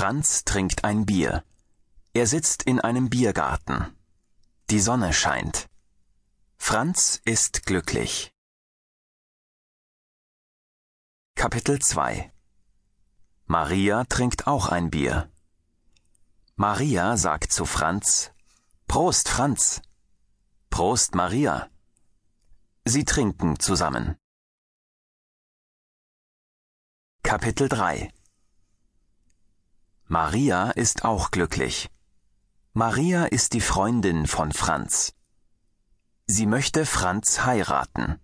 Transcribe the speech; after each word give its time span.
Franz 0.00 0.46
trinkt 0.46 0.82
ein 0.84 1.04
Bier. 1.04 1.44
Er 2.14 2.26
sitzt 2.26 2.62
in 2.62 2.80
einem 2.80 3.10
Biergarten. 3.10 3.94
Die 4.70 4.80
Sonne 4.80 5.12
scheint. 5.12 5.68
Franz 6.56 7.20
ist 7.26 7.66
glücklich. 7.66 8.32
Kapitel 11.34 11.80
2 11.80 12.32
Maria 13.44 14.04
trinkt 14.04 14.46
auch 14.46 14.70
ein 14.70 14.88
Bier. 14.90 15.30
Maria 16.56 17.18
sagt 17.18 17.52
zu 17.52 17.66
Franz, 17.66 18.32
Prost, 18.88 19.28
Franz. 19.28 19.82
Prost, 20.70 21.14
Maria. 21.14 21.68
Sie 22.86 23.04
trinken 23.04 23.60
zusammen. 23.60 24.16
Kapitel 27.22 27.68
3 27.68 28.10
Maria 30.12 30.72
ist 30.72 31.04
auch 31.04 31.30
glücklich. 31.30 31.88
Maria 32.72 33.26
ist 33.26 33.52
die 33.52 33.60
Freundin 33.60 34.26
von 34.26 34.50
Franz. 34.50 35.14
Sie 36.26 36.46
möchte 36.46 36.84
Franz 36.84 37.44
heiraten. 37.44 38.18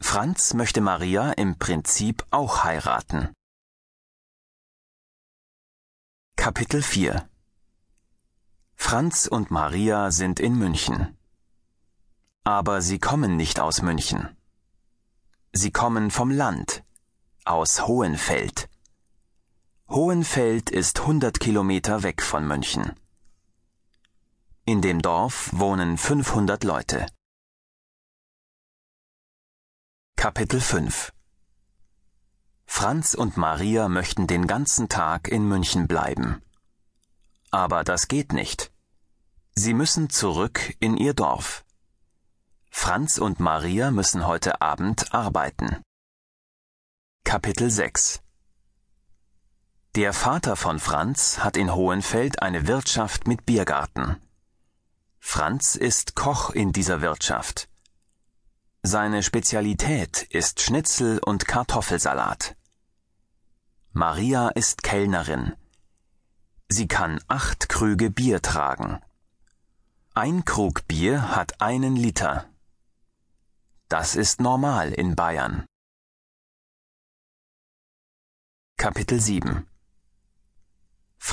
Franz 0.00 0.54
möchte 0.54 0.80
Maria 0.80 1.32
im 1.32 1.58
Prinzip 1.58 2.24
auch 2.30 2.62
heiraten. 2.62 3.32
Kapitel 6.36 6.82
4 6.82 7.28
Franz 8.76 9.26
und 9.26 9.50
Maria 9.50 10.12
sind 10.12 10.38
in 10.38 10.56
München. 10.56 11.18
Aber 12.44 12.80
sie 12.80 13.00
kommen 13.00 13.36
nicht 13.36 13.58
aus 13.58 13.82
München. 13.82 14.36
Sie 15.52 15.72
kommen 15.72 16.12
vom 16.12 16.30
Land, 16.30 16.84
aus 17.44 17.88
Hohenfeld. 17.88 18.68
Hohenfeld 20.00 20.70
ist 20.70 21.00
100 21.00 21.40
Kilometer 21.40 22.04
weg 22.04 22.22
von 22.22 22.46
München. 22.46 22.92
In 24.64 24.80
dem 24.80 25.02
Dorf 25.02 25.50
wohnen 25.52 25.98
500 25.98 26.62
Leute. 26.62 27.04
Kapitel 30.14 30.60
5 30.60 31.12
Franz 32.64 33.14
und 33.14 33.36
Maria 33.36 33.88
möchten 33.88 34.28
den 34.28 34.46
ganzen 34.46 34.88
Tag 34.88 35.26
in 35.26 35.48
München 35.48 35.88
bleiben. 35.88 36.42
Aber 37.50 37.82
das 37.82 38.06
geht 38.06 38.32
nicht. 38.32 38.72
Sie 39.56 39.74
müssen 39.74 40.10
zurück 40.10 40.76
in 40.78 40.96
ihr 40.96 41.14
Dorf. 41.14 41.64
Franz 42.70 43.18
und 43.18 43.40
Maria 43.40 43.90
müssen 43.90 44.28
heute 44.28 44.60
Abend 44.60 45.12
arbeiten. 45.12 45.82
Kapitel 47.24 47.68
6 47.68 48.22
der 49.94 50.12
Vater 50.12 50.54
von 50.54 50.78
Franz 50.78 51.38
hat 51.38 51.56
in 51.56 51.74
Hohenfeld 51.74 52.42
eine 52.42 52.66
Wirtschaft 52.66 53.26
mit 53.26 53.46
Biergarten. 53.46 54.16
Franz 55.18 55.74
ist 55.76 56.14
Koch 56.14 56.50
in 56.50 56.72
dieser 56.72 57.00
Wirtschaft. 57.00 57.68
Seine 58.82 59.22
Spezialität 59.22 60.22
ist 60.22 60.60
Schnitzel 60.60 61.18
und 61.18 61.46
Kartoffelsalat. 61.46 62.54
Maria 63.92 64.50
ist 64.50 64.82
Kellnerin. 64.82 65.54
Sie 66.68 66.86
kann 66.86 67.20
acht 67.26 67.68
Krüge 67.68 68.10
Bier 68.10 68.42
tragen. 68.42 69.00
Ein 70.14 70.44
Krug 70.44 70.86
Bier 70.86 71.34
hat 71.34 71.60
einen 71.60 71.96
Liter. 71.96 72.44
Das 73.88 74.16
ist 74.16 74.40
normal 74.40 74.92
in 74.92 75.16
Bayern. 75.16 75.64
Kapitel 78.76 79.18
7 79.20 79.66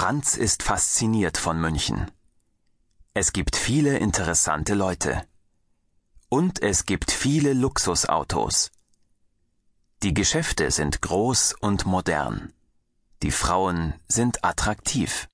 Franz 0.06 0.38
ist 0.38 0.61
fasziniert 0.61 1.36
von 1.36 1.59
München. 1.59 2.11
Es 3.16 3.34
gibt 3.34 3.56
viele 3.56 3.98
interessante 3.98 4.75
Leute. 4.75 5.28
Und 6.30 6.61
es 6.61 6.86
gibt 6.86 7.10
viele 7.10 7.54
Luxusautos. 7.54 8.70
Die 10.04 10.14
Geschäfte 10.14 10.70
sind 10.70 11.02
groß 11.02 11.55
und 11.60 11.88
modern. 11.88 12.54
Die 13.23 13.32
Frauen 13.32 13.95
sind 14.08 14.45
attraktiv. 14.45 15.27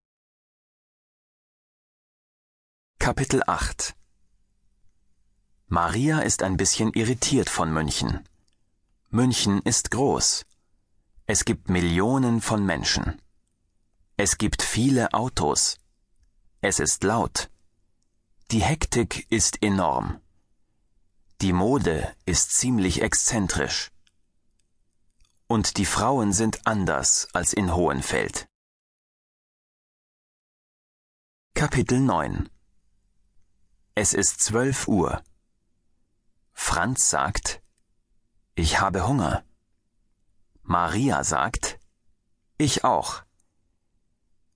Kapitel 2.98 3.44
8 3.46 3.94
Maria 5.68 6.20
ist 6.20 6.44
ein 6.44 6.56
bisschen 6.56 6.94
irritiert 6.94 7.50
von 7.50 7.74
München. 7.74 8.24
München 9.10 9.60
ist 9.64 9.92
groß. 9.92 10.46
Es 11.26 11.44
gibt 11.44 11.68
Millionen 11.68 12.40
von 12.40 12.66
Menschen. 12.66 13.22
Es 14.24 14.38
gibt 14.38 14.62
viele 14.62 15.14
Autos. 15.16 15.80
Es 16.62 16.78
ist 16.80 17.04
laut. 17.04 17.50
Die 18.52 18.62
Hektik 18.62 19.26
ist 19.32 19.64
enorm. 19.64 20.22
Die 21.42 21.54
Mode 21.54 22.16
ist 22.28 22.52
ziemlich 22.52 23.02
exzentrisch. 23.02 23.90
Und 25.48 25.78
die 25.78 25.88
Frauen 25.88 26.34
sind 26.34 26.68
anders 26.68 27.30
als 27.34 27.52
in 27.52 27.74
Hohenfeld. 27.74 28.48
Kapitel 31.56 32.00
9 32.00 32.48
Es 33.96 34.14
ist 34.14 34.40
zwölf 34.40 34.88
Uhr. 34.88 35.24
Franz 36.54 37.10
sagt, 37.10 37.64
ich 38.54 38.80
habe 38.80 39.08
Hunger. 39.08 39.44
Maria 40.62 41.24
sagt, 41.24 41.80
ich 42.60 42.84
auch. 42.84 43.24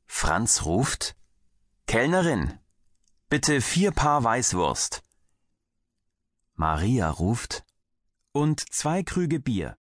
Franz 0.08 0.66
ruft 0.66 1.16
Kellnerin, 1.88 2.60
bitte 3.30 3.62
vier 3.62 3.92
Paar 3.92 4.24
Weißwurst. 4.24 5.04
Maria 6.54 7.10
ruft 7.10 7.66
und 8.32 8.74
zwei 8.74 9.04
Krüge 9.04 9.40
Bier. 9.40 9.78